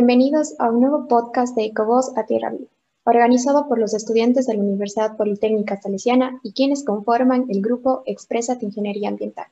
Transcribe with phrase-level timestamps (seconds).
[0.00, 2.70] bienvenidos a un nuevo podcast de Ecovoz a Tierra Viva,
[3.04, 8.62] organizado por los estudiantes de la Universidad Politécnica Salesiana y quienes conforman el grupo Expresat
[8.62, 9.48] Ingeniería Ambiental.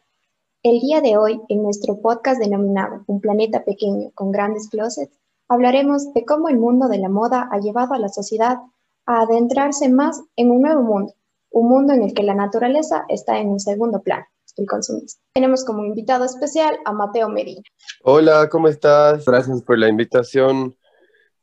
[0.62, 5.12] El día de hoy, en nuestro podcast denominado Un planeta pequeño con grandes closets,
[5.48, 8.56] hablaremos de cómo el mundo de la moda ha llevado a la sociedad
[9.04, 11.12] a adentrarse más en un nuevo mundo,
[11.50, 14.24] un mundo en el que la naturaleza está en un segundo plano
[14.58, 15.20] el consumista.
[15.32, 17.62] Tenemos como invitado especial a Mateo Medina.
[18.02, 19.24] Hola, ¿cómo estás?
[19.24, 20.76] Gracias por la invitación.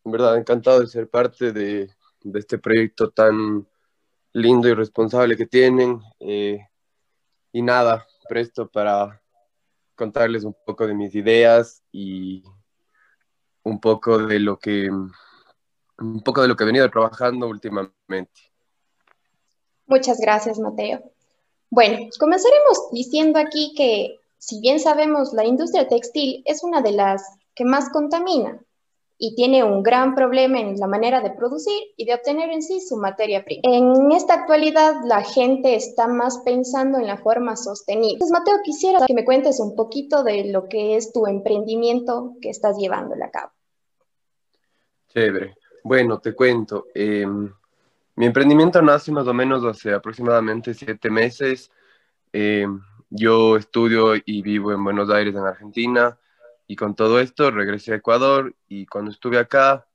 [0.03, 1.89] En verdad, encantado de ser parte de,
[2.21, 3.67] de este proyecto tan
[4.33, 6.01] lindo y responsable que tienen.
[6.19, 6.59] Eh,
[7.51, 9.21] y nada, presto para
[9.95, 12.43] contarles un poco de mis ideas y
[13.63, 14.89] un poco de lo que
[15.97, 18.51] un poco de lo que he venido trabajando últimamente.
[19.87, 21.14] Muchas gracias, Mateo.
[21.75, 27.21] Bueno, comenzaremos diciendo aquí que, si bien sabemos, la industria textil es una de las
[27.53, 28.61] que más contamina
[29.17, 32.79] y tiene un gran problema en la manera de producir y de obtener en sí
[32.79, 33.63] su materia prima.
[33.65, 38.13] En esta actualidad la gente está más pensando en la forma sostenible.
[38.13, 42.51] Entonces, Mateo, quisiera que me cuentes un poquito de lo que es tu emprendimiento que
[42.51, 43.51] estás llevando a cabo.
[45.09, 45.57] Chévere.
[45.83, 46.85] Bueno, te cuento.
[46.95, 47.51] Em,
[48.15, 51.69] mi emprendimiento nace más o menos hace aproximadamente siete meses.
[52.31, 52.65] Eh,
[53.09, 56.17] yo estudio y vivo en Buenos Aires, en Argentina,
[56.65, 59.85] y con todo esto regresé a Ecuador y cuando estuve acá,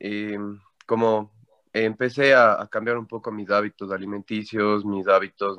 [0.00, 0.38] eh,
[0.86, 1.30] como
[1.72, 5.58] empecé a, cambiar un poco mis hábitos alimenticios, mis hábitos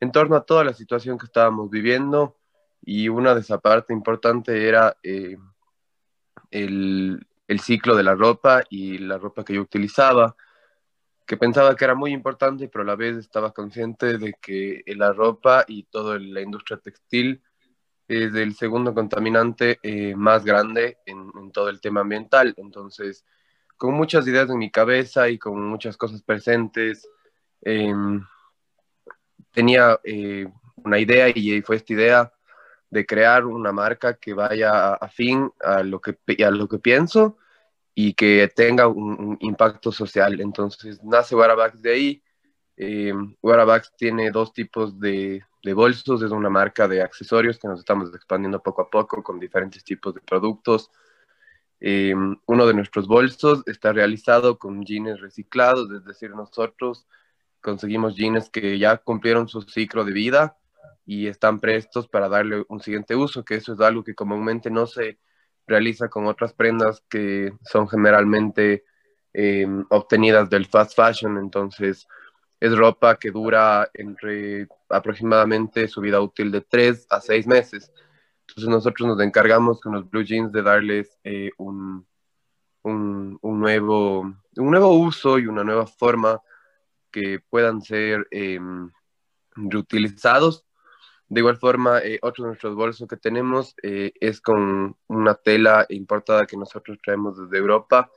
[0.00, 2.36] en, torno a toda la situación que estábamos viviendo,
[2.82, 5.36] y una de esa parte importante era eh,
[6.50, 7.20] el
[7.60, 10.36] ciclo de la ropa y la ropa que yo utilizaba
[11.30, 15.12] que pensaba que era muy importante, pero a la vez estaba consciente de que la
[15.12, 17.40] ropa y toda la industria textil
[18.08, 22.52] es el segundo contaminante eh, más grande en, todo el tema ambiental.
[22.56, 23.24] Entonces,
[23.76, 27.08] con muchas ideas en mi cabeza y con muchas cosas presentes,
[27.60, 28.26] em,
[29.52, 30.48] tenía eh,
[30.84, 32.32] una idea y fue esta idea
[32.90, 37.36] de crear una marca que vaya afín a lo que, a lo que pienso
[38.02, 40.40] y que tenga un, impacto social.
[40.40, 42.22] Entonces nace Warabax de ahí.
[42.76, 43.12] Eh,
[43.98, 48.62] tiene dos tipos de, de, bolsos, es una marca de accesorios que nos estamos expandiendo
[48.62, 50.90] poco a poco con diferentes tipos de productos.
[51.78, 52.14] Eh,
[52.46, 57.06] uno de nuestros bolsos está realizado con jeans reciclados, es decir, nosotros
[57.60, 60.56] conseguimos jeans que ya cumplieron su ciclo de vida
[61.04, 64.86] y están prestos para darle un siguiente uso, que eso es algo que comúnmente no
[64.86, 65.18] se
[65.70, 68.84] realiza con otras prendas que son generalmente
[69.32, 72.06] eh, obtenidas del fast fashion, entonces
[72.58, 77.92] es ropa que dura entre aproximadamente su vida útil de 3 a 6 meses.
[78.40, 82.04] Entonces nosotros nos encargamos con los blue jeans de darles eh, un,
[82.82, 86.40] un, nuevo, un nuevo uso y una nueva forma
[87.12, 88.58] que puedan ser eh,
[89.54, 90.64] reutilizados
[91.30, 95.86] de igual forma, eh, otro de nuestros bolsos que tenemos eh, es con una tela
[95.88, 98.10] importada que nosotros traemos desde Europa,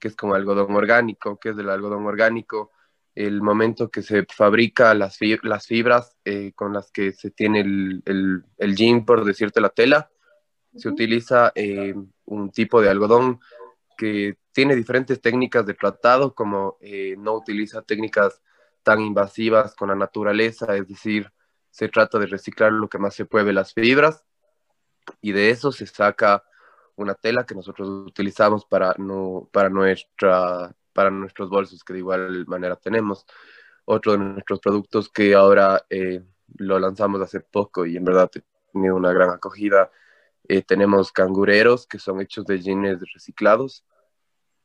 [0.00, 2.72] que es con algodón orgánico, que es del algodón orgánico.
[3.14, 8.02] El momento que se fabrica las, las fibras eh, con las que se tiene el,
[8.04, 10.10] el, el, jean, por decirte la tela,
[10.74, 11.52] se utiliza
[12.24, 13.38] un tipo de algodón
[13.96, 16.76] que tiene diferentes técnicas de tratado, como
[17.16, 18.42] no utiliza técnicas
[18.82, 21.32] tan invasivas con la naturaleza, es decir,
[21.76, 24.24] se trata de reciclar lo que más se puede las fibras
[25.20, 26.42] y de eso se saca
[26.94, 32.46] una tela que nosotros utilizamos para, no, para, nuestra, para nuestros bolsos que de igual
[32.46, 33.26] manera tenemos.
[33.84, 36.24] Otro de nuestros productos que ahora eh,
[36.56, 39.90] lo lanzamos hace poco y en verdad ha una gran acogida.
[40.48, 43.84] Eh, tenemos cangureros que son hechos de jeans reciclados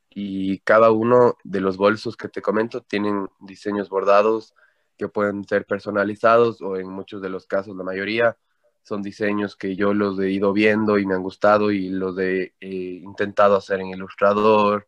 [0.08, 4.54] y cada uno de los bolsos que te comento tienen diseños bordados
[5.02, 8.36] que pueden ser personalizados o en muchos de los casos, la mayoría,
[8.82, 12.52] son diseños que yo los he ido viendo y me han gustado y los he
[12.60, 14.86] intentado hacer en Ilustrador.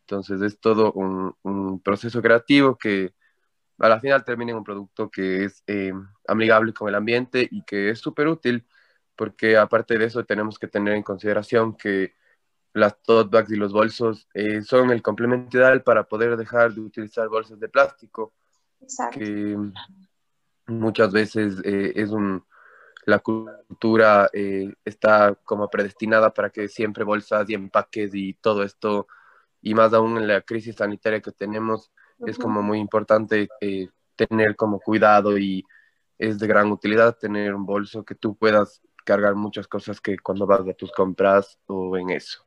[0.00, 3.14] Entonces es todo un, un, proceso creativo que
[3.78, 5.92] a la final termina en un producto que es eh,
[6.26, 8.66] amigable con el ambiente y que es súper útil
[9.16, 12.14] porque aparte de eso tenemos que tener en consideración que
[12.74, 16.80] las tote bags y los bolsos eh, son el complemento ideal para poder dejar de
[16.80, 18.34] utilizar bolsas de plástico
[19.12, 19.56] que
[20.66, 22.44] muchas veces eh, es un,
[23.04, 29.06] la cultura eh, está como predestinada para que siempre bolsas y empaques y todo esto,
[29.60, 31.90] y más aún en la crisis sanitaria que tenemos,
[32.26, 35.64] es como muy importante eh, tener como cuidado y
[36.18, 40.46] es de gran utilidad tener un bolso que tú puedas cargar muchas cosas que cuando
[40.46, 42.44] vas a tus compras o en eso.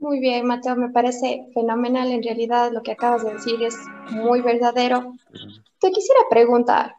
[0.00, 2.10] Muy bien, Mateo, me parece fenomenal.
[2.10, 3.76] En realidad lo que acabas de decir es
[4.10, 5.12] muy verdadero.
[5.78, 6.94] Te quisiera preguntar,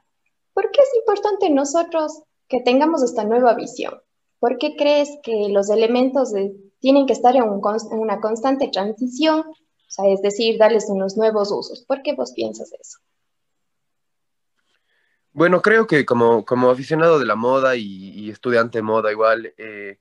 [0.53, 4.00] ¿por qué es importante nosotros que tengamos esta nueva visión?
[4.39, 6.31] ¿Por qué crees que los elementos
[6.80, 9.39] tienen que estar en, una constante transición?
[9.50, 11.83] O sea, es decir, darles unos nuevos usos.
[11.88, 13.00] ¿Por qué vos piensas eso?
[15.33, 19.98] Bueno, creo que como, como aficionado de la moda y, estudiante de moda igual, eh,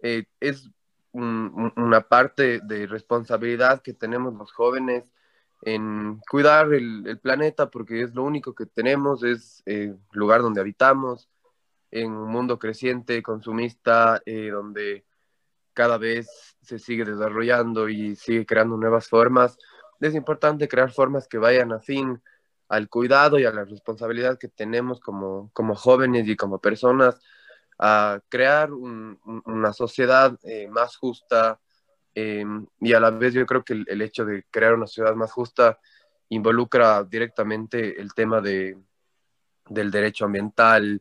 [0.00, 0.70] eh, es
[1.76, 5.04] una parte de responsabilidad que tenemos los jóvenes
[5.62, 10.60] en cuidar el, planeta porque es lo único que tenemos, es el eh, lugar donde
[10.60, 11.28] habitamos,
[11.90, 15.04] en un mundo creciente, consumista, eh, donde
[15.72, 19.56] cada vez se sigue desarrollando y sigue creando nuevas formas.
[20.00, 22.22] Es importante crear formas que vayan afín
[22.68, 27.20] al cuidado y a la responsabilidad que tenemos como, como jóvenes y como personas
[27.78, 31.60] a crear una sociedad eh, más justa
[32.14, 32.44] eh,
[32.80, 35.78] y a la vez yo creo que el, hecho de crear una sociedad más justa
[36.28, 38.76] involucra directamente el tema de,
[39.68, 41.00] del derecho ambiental,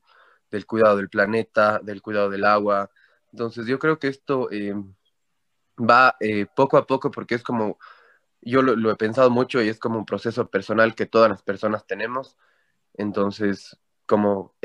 [0.51, 2.89] del cuidado del planeta, del cuidado del agua.
[3.31, 4.75] Entonces yo creo que esto eh,
[5.79, 6.15] va
[6.55, 7.79] poco a poco porque es como,
[8.41, 11.41] yo lo, lo, he pensado mucho y es como un proceso personal que todas las
[11.41, 12.37] personas tenemos.
[12.93, 14.55] Entonces, como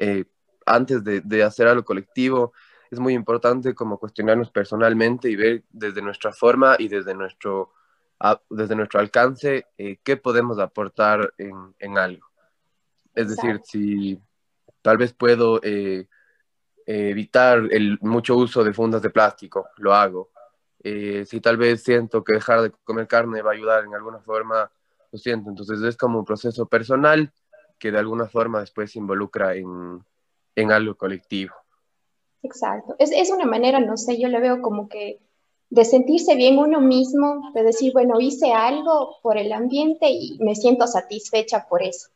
[0.67, 2.53] antes de, hacer algo colectivo,
[2.91, 7.73] es muy importante como cuestionarnos personalmente y ver desde nuestra forma y desde nuestro,
[8.51, 12.27] desde nuestro alcance eh, qué podemos aportar en, algo.
[13.15, 14.21] Es decir, si
[14.83, 16.07] tal vez puedo eh,
[16.87, 20.31] evitar el mucho uso de fundas de plástico, lo hago.
[20.83, 24.19] Eh, si tal vez siento que dejar de comer carne va a ayudar en alguna
[24.19, 24.71] forma,
[25.11, 25.51] lo siento.
[25.51, 27.33] Entonces es como un proceso personal
[27.79, 30.05] que de alguna forma después se involucra en,
[30.55, 31.55] en algo colectivo.
[32.43, 32.97] Exacto.
[32.99, 35.21] Es, es, una manera, no sé, yo le veo como que
[35.71, 40.55] de sentirse bien uno mismo, de decir, bueno, hice algo por el ambiente y me
[40.55, 42.09] siento satisfecha por eso.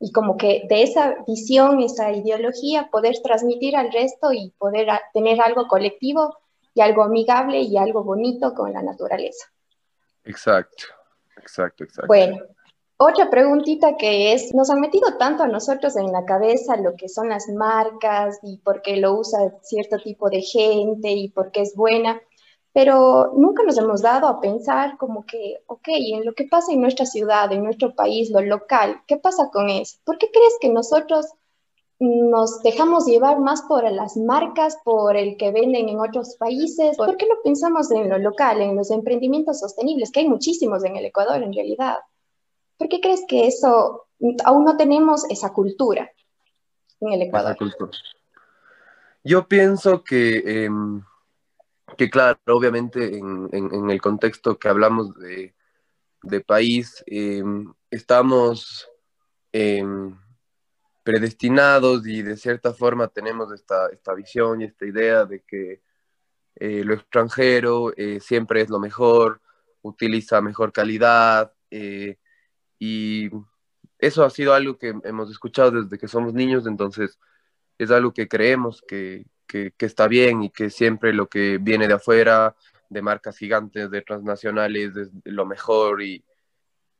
[0.00, 5.40] Y como que de esa visión, esa ideología, poder transmitir al resto y poder tener
[5.40, 6.36] algo colectivo
[6.74, 9.46] y algo amigable y algo bonito con la naturaleza.
[10.24, 10.84] Exacto,
[11.36, 12.08] exacto, exacto.
[12.08, 12.38] Bueno,
[13.00, 17.08] otra preguntita que es, nos han metido tanto a nosotros en la cabeza lo que
[17.08, 21.62] son las marcas y por qué lo usa cierto tipo de gente y por qué
[21.62, 22.20] es buena,
[22.72, 26.80] pero nunca nos hemos dado a pensar como que, ok, en lo que pasa en
[26.80, 29.98] nuestra ciudad, en nuestro país, lo local, ¿qué pasa con eso?
[30.04, 31.26] ¿Por qué crees que nosotros
[32.00, 36.96] nos dejamos llevar más por las marcas, por el que venden en otros países?
[36.96, 40.96] ¿Por qué no pensamos en lo local, en los emprendimientos sostenibles, que hay muchísimos en
[40.96, 41.98] el Ecuador en realidad?
[42.78, 44.06] ¿Por qué crees que eso,
[44.44, 46.10] aún no tenemos esa cultura
[47.00, 47.56] en el Ecuador?
[49.24, 51.02] Yo pienso que, em,
[51.96, 55.54] que claro, obviamente en, el contexto que hablamos de,
[56.46, 58.88] país, em, estamos
[59.52, 60.16] em,
[61.02, 65.82] predestinados y de cierta forma tenemos esta, visión y esta idea de que
[66.54, 69.40] eh, lo extranjero eh, siempre es lo mejor,
[69.82, 72.18] utiliza mejor calidad, eh,
[72.78, 73.30] y
[73.98, 77.18] eso ha sido algo que hemos escuchado desde que somos niños, entonces
[77.78, 81.94] es algo que creemos que, que, está bien y que siempre lo que viene de
[81.94, 82.54] afuera,
[82.88, 86.24] de marcas gigantes, de transnacionales, es lo mejor y,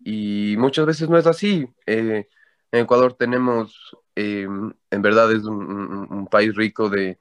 [0.01, 1.69] y muchas veces no es así.
[1.87, 2.29] Eh,
[2.73, 4.47] en Ecuador tenemos, eh,
[4.91, 7.19] en verdad es un, país rico de,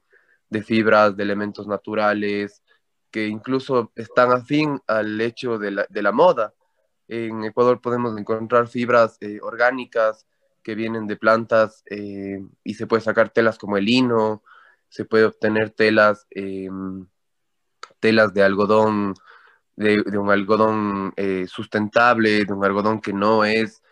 [0.50, 2.62] de, fibras, de elementos naturales,
[3.10, 6.54] que incluso están afín al hecho de la, de la moda.
[7.08, 10.26] En Ecuador podemos encontrar fibras eh, orgánicas
[10.62, 14.42] que vienen de plantas eh, y se puede sacar telas como el lino,
[14.90, 17.06] se puede obtener telas, em,
[17.98, 19.14] telas de algodón,
[19.76, 23.82] de, un algodón eh, sustentable, de un algodón que no es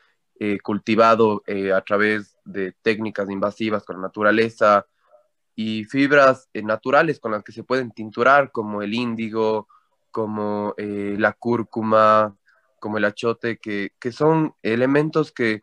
[0.63, 1.43] cultivado
[1.75, 4.87] a través de técnicas invasivas con la naturaleza
[5.55, 9.67] y fibras naturales con las que se pueden tinturar como el índigo,
[10.11, 12.37] como la cúrcuma,
[12.87, 15.61] como el achote, que, son elementos que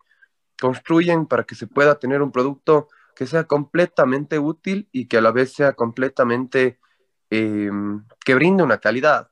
[0.60, 5.22] construyen para que se pueda tener un producto que sea completamente útil y que a
[5.22, 6.82] la vez sea completamente,
[7.30, 9.30] em, que brinde una calidad.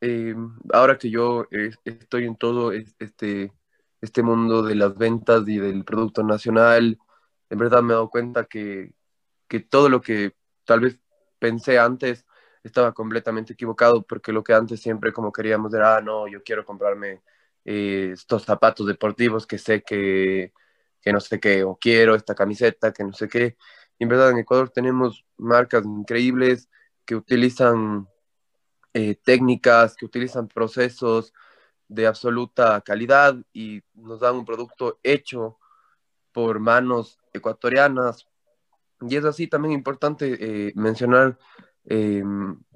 [0.00, 1.46] Em, ahora que yo
[1.84, 3.52] estoy en todo este,
[4.00, 6.98] este mundo de las ventas y del producto nacional,
[7.50, 8.94] en verdad me he dado cuenta que,
[9.46, 10.98] que todo lo que tal vez
[11.38, 12.26] pensé antes
[12.62, 16.64] estaba completamente equivocado porque lo que antes siempre como queríamos era, ah, no, yo quiero
[16.64, 17.22] comprarme
[17.64, 20.52] eh, estos zapatos deportivos que sé que,
[21.00, 23.56] que no sé qué, o quiero esta camiseta que no sé qué.
[23.98, 26.68] Y en verdad en Ecuador tenemos marcas increíbles
[27.04, 28.08] que utilizan
[28.94, 31.32] eh, técnicas, que utilizan procesos
[31.88, 35.58] de absoluta calidad y nos dan un producto hecho
[36.32, 38.26] por manos ecuatorianas.
[39.00, 40.36] Y es así también importante
[40.68, 41.38] eh, mencionar
[41.86, 42.22] eh,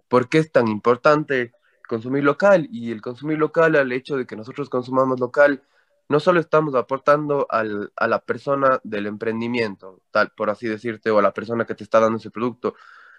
[0.08, 1.52] por qué es tan importante
[1.88, 5.62] consumir local y el consumir local al hecho de que nosotros consumamos local
[6.08, 11.18] no solo estamos aportando al, a la persona del emprendimiento, tal por así decirte, o
[11.18, 12.74] a la persona que te está dando ese producto,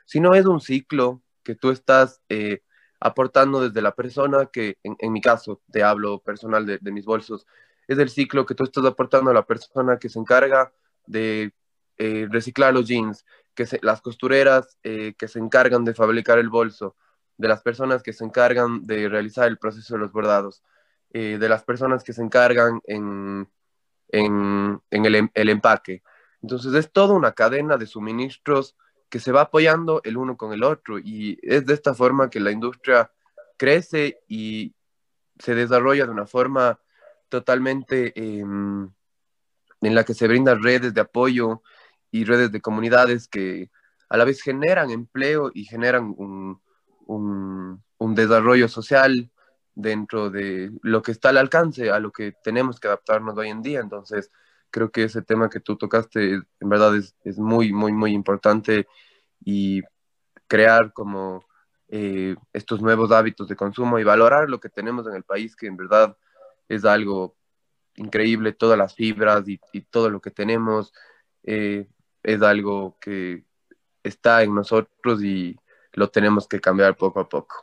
[0.05, 2.61] sino es un ciclo que tú estás eh,
[2.99, 7.45] aportando desde la persona que, en, mi caso, te hablo personal de, mis bolsos,
[7.87, 10.73] es el ciclo que tú estás aportando a la persona que se encarga
[11.05, 11.53] de
[11.97, 16.95] eh, reciclar los jeans, que las costureras eh, que se encargan de fabricar el bolso,
[17.37, 20.63] de las personas que se encargan de realizar el proceso de los bordados,
[21.11, 23.49] eh, de las personas que se encargan en,
[24.09, 26.03] en, el, em, el, empaque.
[26.41, 28.75] Entonces es toda una cadena de suministros
[29.09, 32.39] que se va apoyando el uno con el otro y es de esta forma que
[32.39, 33.11] la industria
[33.57, 34.75] crece y
[35.39, 36.79] se desarrolla de una forma
[37.29, 38.91] totalmente em,
[39.81, 41.61] en la que se brindan redes de apoyo
[42.15, 43.69] y redes de comunidades que
[44.07, 46.61] a la vez generan empleo y generan un,
[47.07, 49.29] un, un desarrollo social
[49.73, 53.61] dentro de lo que está al alcance, a lo que tenemos que adaptarnos hoy en
[53.61, 53.81] día.
[53.81, 54.31] Entonces,
[54.71, 58.87] creo que ese tema que tú tocaste en verdad es, es muy, muy, muy importante
[59.43, 59.81] y
[60.47, 61.43] crear como
[61.89, 65.67] eh, estos nuevos hábitos de consumo y valorar lo que tenemos en el país, que
[65.67, 66.15] en verdad
[66.69, 67.35] es algo
[67.97, 70.93] increíble, todas las fibras y, y todo lo que tenemos
[71.43, 71.89] eh,
[72.25, 73.43] es algo que
[74.03, 75.55] está en nosotros y
[75.93, 77.55] lo tenemos que cambiar poco a poco.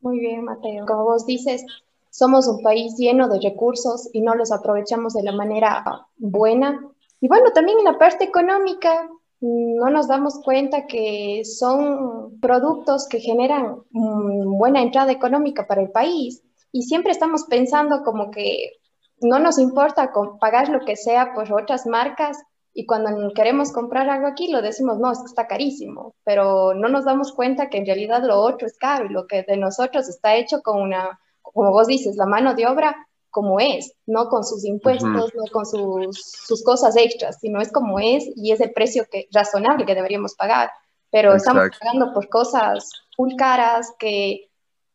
[0.00, 0.86] Muy bien, Mateo.
[0.86, 1.64] Como vos dices,
[2.10, 6.80] somos un país lleno de recursos y no los aprovechamos de la manera buena.
[7.20, 9.08] Y bueno, también en la parte económica,
[9.40, 16.42] no nos damos cuenta que son productos que generan buena entrada económica para el país.
[16.72, 18.72] Y siempre estamos pensando como que
[19.20, 22.38] no nos importa pagar lo que sea por otras marcas
[22.76, 26.88] y cuando queremos comprar algo aquí lo decimos, no, es que está carísimo, pero no
[26.88, 30.08] nos damos cuenta que en realidad lo otro es caro y lo que de nosotros
[30.08, 34.44] está hecho con una, como vos dices, la mano de obra como es, no con
[34.44, 38.72] sus impuestos, no con sus, sus, cosas extras, sino es como es y es el
[38.72, 40.70] precio que, razonable que deberíamos pagar,
[41.10, 44.50] pero estamos pagando por cosas muy caras que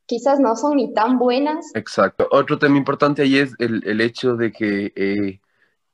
[0.06, 1.74] quizás no son ni tan buenas.
[1.76, 2.28] Exacto.
[2.32, 5.40] Otro tema importante ahí es el, el hecho de que eh,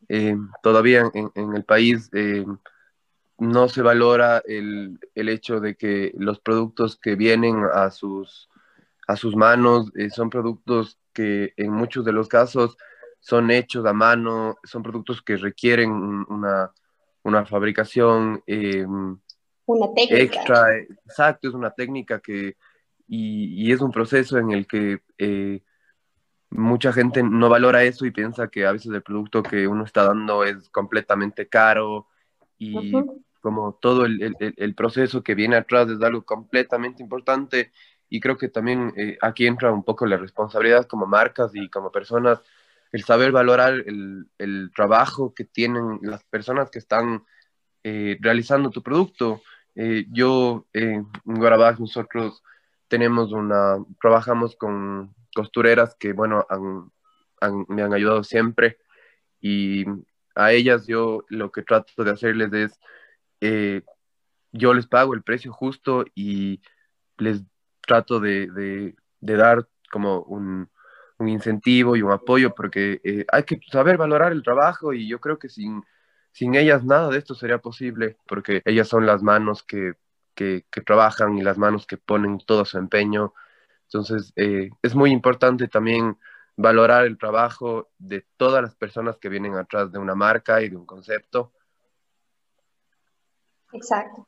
[0.09, 2.45] eh, todavía en, el país eh,
[3.38, 8.50] no se valora el, el, hecho de que los productos que vienen a sus,
[9.07, 12.77] a sus manos eh, son productos que en muchos de los casos
[13.19, 16.71] son hechos a mano, son productos que requieren una,
[17.24, 18.43] una fabricación
[19.67, 20.21] una técnica.
[20.21, 22.55] extra, exacto, es una técnica que,
[23.07, 25.00] y, y es un proceso en el que
[26.55, 30.03] mucha gente no valora eso y piensa que a veces el producto que uno está
[30.03, 32.07] dando es completamente caro
[32.57, 32.93] y
[33.41, 37.71] como todo el, el, proceso que viene atrás es algo completamente importante
[38.09, 41.91] y creo que también eh, aquí entra un poco la responsabilidad como marcas y como
[41.91, 42.41] personas,
[42.91, 47.24] el saber valorar el, el trabajo que tienen las personas que están
[47.83, 49.41] eh, realizando tu producto.
[49.75, 52.41] Eh, yo en Guarabás nosotros
[52.88, 56.48] tenemos una, trabajamos con costureras que, bueno,
[57.68, 58.80] me han ayudado siempre.
[59.39, 59.86] Y
[60.34, 62.80] a ellas yo lo que trato de hacerles es,
[63.42, 63.84] eh,
[64.51, 66.62] yo les pago el precio justo y
[67.18, 67.44] les
[67.82, 70.70] trato de, dar como un,
[71.20, 75.39] incentivo y un apoyo porque eh, hay que saber valorar el trabajo y yo creo
[75.39, 75.84] que sin,
[76.32, 79.94] sin ellas nada de esto sería posible porque ellas son las manos que,
[80.36, 83.34] que trabajan y las manos que ponen todo su empeño
[83.86, 86.18] entonces, eh, es muy importante también
[86.58, 90.77] valorar el trabajo de todas las personas que vienen atrás de una marca y de
[90.77, 91.51] un concepto.
[93.74, 94.27] Exacto.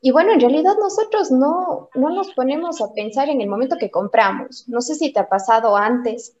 [0.00, 3.90] Y bueno, en realidad nosotros no, no nos ponemos a pensar en el momento que
[3.90, 4.68] compramos.
[4.68, 6.36] No sé si te ha pasado antes,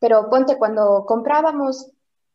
[0.00, 1.92] pero ponte cuando comprábamos,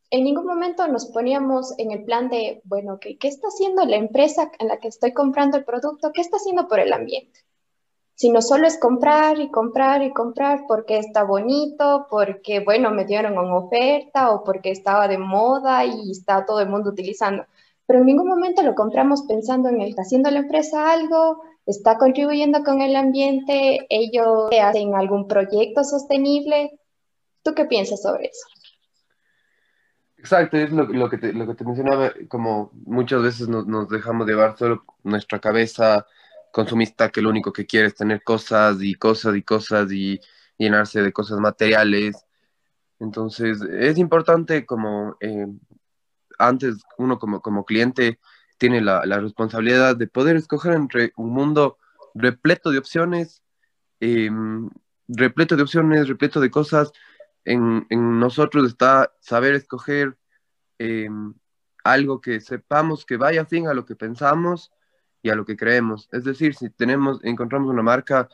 [0.09, 3.97] en ningún momento nos poníamos en el plan de, bueno, ¿qué, ¿qué está haciendo la
[3.97, 6.11] empresa en la que estoy comprando el producto?
[6.13, 7.41] ¿Qué está haciendo por el ambiente?
[8.15, 13.37] Sino solo es comprar y comprar y comprar porque está bonito, porque, bueno, me dieron
[13.37, 17.45] una oferta o porque estaba de moda y está todo el mundo utilizando.
[17.85, 21.41] Pero en ningún momento lo compramos pensando en el, ¿está haciendo la empresa algo?
[21.65, 23.85] ¿Está contribuyendo con el ambiente?
[23.89, 26.79] ¿Ellos hacen algún proyecto sostenible?
[27.41, 28.45] ¿Tú qué piensas sobre eso?
[30.17, 33.89] Exacto, es lo, lo, que, te, lo que te mencionaba, como muchas veces nos, nos
[33.89, 36.05] dejamos llevar solo nuestra cabeza
[36.53, 40.21] consumista que lo único que quiere es tener cosas y cosas y cosas y
[40.57, 42.15] llenarse de cosas materiales.
[42.99, 45.47] Entonces, es importante como eh,
[46.37, 48.19] antes uno como, como cliente
[48.59, 51.79] tiene la, responsabilidad de poder escoger entre un mundo
[52.13, 53.41] repleto de opciones,
[53.99, 54.69] em,
[55.07, 56.91] repleto de opciones, repleto de cosas.
[57.45, 60.15] En, nosotros está saber escoger
[60.77, 61.33] em,
[61.83, 64.71] algo que sepamos que vaya fin a lo que pensamos
[65.23, 66.09] y a lo que creemos.
[66.11, 68.29] Es decir, si tenemos, encontramos una marca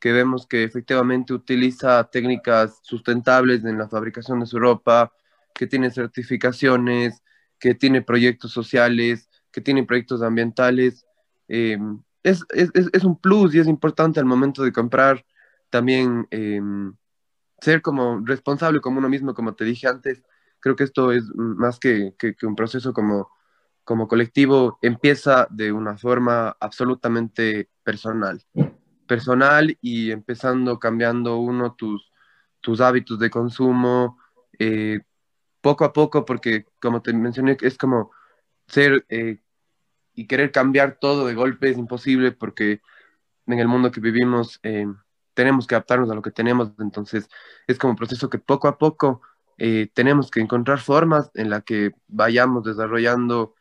[0.00, 5.12] que vemos que efectivamente utiliza técnicas sustentables en la fabricación de su ropa,
[5.54, 7.22] que tiene certificaciones,
[7.58, 11.04] que tiene proyectos sociales, que tiene proyectos ambientales,
[11.48, 15.24] em, es, es, es, un plus y es importante al momento de comprar
[15.70, 16.94] también em,
[17.60, 20.22] ser como responsable como uno mismo, como te dije antes.
[20.60, 23.30] Creo que esto es más que, que, que un proceso como
[23.84, 28.42] como colectivo empieza de una forma absolutamente personal.
[29.06, 32.12] Personal y empezando cambiando uno tus,
[32.60, 34.18] tus hábitos de consumo
[34.58, 35.00] eh,
[35.60, 38.12] poco a poco, porque como te mencioné, es como
[38.68, 39.40] ser eh,
[40.14, 42.80] y querer cambiar todo de golpe es imposible porque
[43.46, 44.86] en el mundo que vivimos eh,
[45.34, 47.28] tenemos que adaptarnos a lo que tenemos, entonces
[47.66, 49.22] es como un proceso que poco a poco
[49.92, 53.54] tenemos que encontrar formas en la que vayamos desarrollando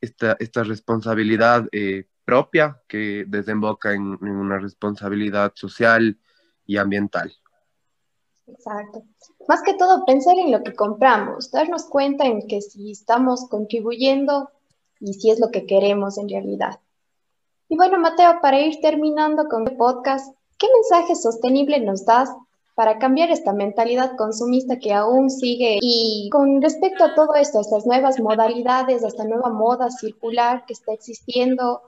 [0.00, 6.18] esta, esta responsabilidad eh, propia que desemboca en, una responsabilidad social
[6.66, 7.32] y ambiental.
[8.46, 9.04] Exacto.
[9.48, 14.50] Más que todo, pensar en lo que compramos, darnos cuenta en que si estamos contribuyendo
[15.00, 16.80] y si es lo que queremos en realidad.
[17.68, 22.30] Y bueno, Mateo, para ir terminando con el podcast, ¿qué mensaje sostenible nos das
[22.80, 25.76] para cambiar esta mentalidad consumista que aún sigue.
[25.82, 30.64] Y con respecto a todo esto, a estas nuevas modalidades, a esta nueva moda circular
[30.64, 31.82] que está existiendo,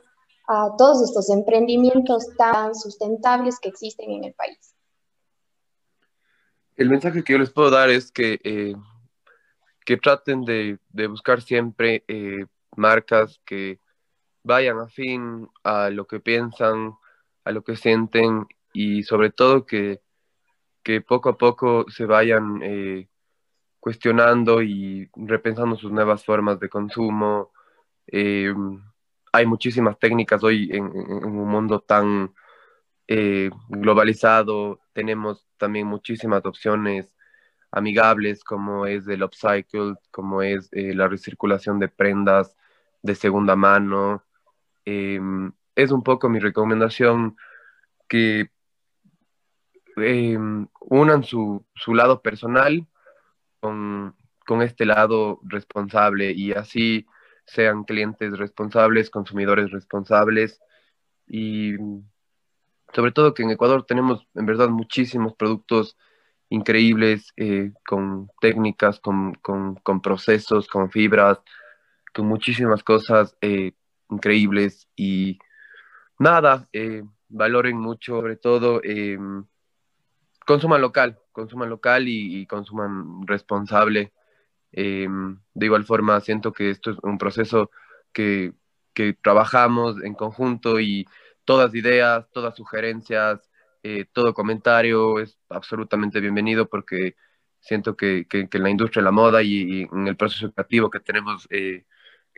[0.47, 4.75] a todos estos emprendimientos tan sustentables que existen en el país.
[6.77, 8.75] El mensaje que yo les puedo dar es que, eh,
[9.87, 12.45] que traten de, de buscar siempre eh,
[12.77, 13.79] marcas que
[14.43, 16.93] vayan afín a lo que piensan,
[17.45, 20.02] a lo que sienten y sobre todo que
[20.83, 23.09] que poco a poco se vayan eh,
[23.81, 27.53] cuestionando y repensando sus nuevas formas de consumo.
[28.07, 28.55] Eh,
[29.33, 32.35] hay muchísimas técnicas hoy en, un mundo tan
[33.09, 34.81] eh, globalizado.
[34.93, 37.15] Tenemos también muchísimas opciones
[37.71, 42.55] amigables como es el upcycle, como es la recirculación de prendas
[43.03, 44.25] de segunda mano.
[44.85, 47.37] es un poco mi recomendación
[48.09, 48.51] que
[49.97, 50.39] eh,
[50.81, 52.87] unan su, su, lado personal
[53.61, 57.07] con, con, este lado responsable y así
[57.47, 60.61] sean clientes responsables, consumidores responsables.
[61.27, 61.77] Y
[62.93, 65.97] sobre todo que en Ecuador tenemos en verdad muchísimos productos
[66.49, 71.41] increíbles eh, con técnicas, con, con, con, procesos, con fibras,
[72.15, 73.73] con muchísimas cosas eh,
[74.11, 74.87] increíbles.
[74.95, 75.39] Y
[76.19, 78.83] nada, eh, valoren mucho sobre todo
[80.47, 84.13] consuman local, consuman local y, consuman responsable.
[84.73, 87.71] Em, de igual forma, siento que esto es un proceso
[88.13, 88.55] que,
[88.95, 91.07] que trabajamos en conjunto y
[91.45, 93.51] todas ideas, todas sugerencias,
[93.83, 97.17] eh, todo comentario es absolutamente bienvenido porque
[97.61, 101.01] siento que, que, en la industria de la moda y, en el proceso creativo que
[101.01, 101.85] tenemos eh,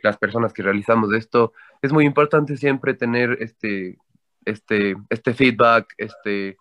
[0.03, 3.97] las personas que realizamos esto, es muy importante siempre tener este,
[4.45, 6.57] este, este feedback, este,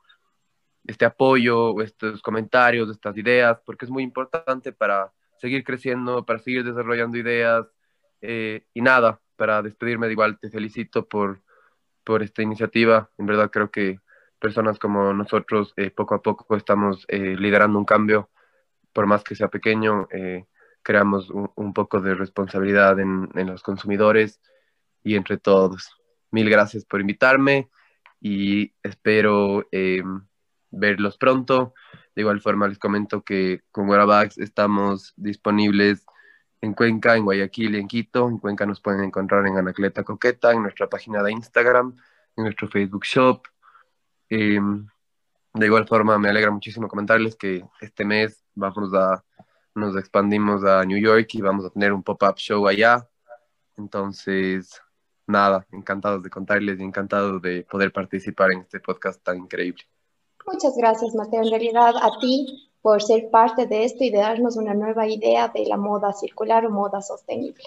[0.87, 6.65] este apoyo, estos comentarios, estas ideas, porque es muy importante para seguir creciendo, para seguir
[6.65, 7.67] desarrollando ideas.
[8.21, 11.43] Eh, y nada, para despedirme de igual, te felicito por,
[12.05, 13.11] por esta iniciativa.
[13.19, 14.01] En verdad creo que
[14.39, 18.31] personas como nosotros eh, poco a poco estamos eh, liderando un cambio,
[18.93, 20.07] por más que sea pequeño,
[20.83, 24.41] creamos un, un, poco de responsabilidad en, en los consumidores
[25.03, 25.91] y entre todos.
[26.31, 27.71] Mil gracias por invitarme
[28.21, 29.67] y espero
[30.77, 31.75] verlos pronto.
[32.15, 36.07] De igual forma, les comento que con Werabags estamos disponibles
[36.61, 38.29] en Cuenca, en Guayaquil en Quito.
[38.29, 41.97] En Cuenca nos pueden encontrar en Anacleta Coqueta, en nuestra página de Instagram,
[42.37, 43.43] en nuestro Facebook Shop.
[44.29, 44.87] Em,
[45.53, 49.25] de igual forma, me alegra muchísimo comentarles que este mes vamos a,
[49.75, 53.09] nos expandimos a New York y vamos a tener un pop-up show allá.
[53.77, 54.81] Entonces,
[55.27, 59.85] nada, encantados de contarles y encantados de poder participar en este podcast tan increíble.
[60.47, 61.43] Muchas gracias, Mateo.
[61.43, 65.49] En realidad, a ti por ser parte de esto y de darnos una nueva idea
[65.49, 67.65] de la moda circular o moda sostenible.